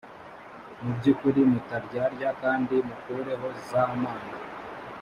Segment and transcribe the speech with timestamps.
[0.81, 4.33] mu by ukuri mutaryarya kandi mukureho za mana